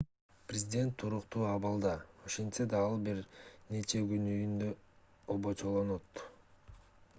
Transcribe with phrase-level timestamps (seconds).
[0.47, 1.91] президент туруктуу абалда
[2.29, 3.21] ошентсе да ал бир
[3.75, 4.73] нече күн үйүндө
[5.37, 6.27] обочолонот